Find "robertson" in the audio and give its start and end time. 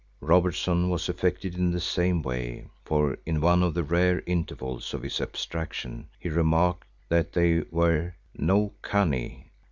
0.21-0.89